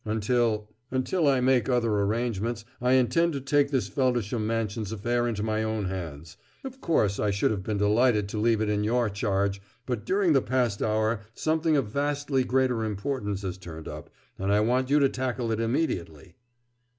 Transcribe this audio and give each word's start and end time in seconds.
Until 0.03 0.67
until 0.89 1.27
I 1.27 1.41
make 1.41 1.69
other 1.69 1.91
arrangements, 1.91 2.65
I 2.81 2.93
intend 2.93 3.33
to 3.33 3.39
take 3.39 3.69
this 3.69 3.87
Feldisham 3.87 4.47
Mansions 4.47 4.91
affair 4.91 5.27
into 5.27 5.43
my 5.43 5.61
own 5.61 5.85
hands. 5.85 6.37
Of 6.63 6.81
course, 6.81 7.19
I 7.19 7.29
should 7.29 7.51
have 7.51 7.61
been 7.61 7.77
delighted 7.77 8.27
to 8.29 8.39
leave 8.39 8.61
it 8.61 8.67
in 8.69 8.83
your 8.83 9.11
charge, 9.11 9.61
but 9.85 10.03
during 10.03 10.33
the 10.33 10.41
past 10.41 10.81
hour 10.81 11.21
something 11.35 11.77
of 11.77 11.85
vastly 11.89 12.43
greater 12.43 12.83
importance 12.83 13.43
has 13.43 13.59
turned 13.59 13.87
up, 13.87 14.09
and 14.39 14.51
I 14.51 14.59
want 14.61 14.89
you 14.89 14.97
to 14.97 15.07
tackle 15.07 15.51
it 15.51 15.59
immediately." 15.59 16.33